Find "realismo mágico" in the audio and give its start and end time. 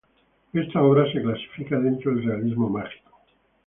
2.25-3.11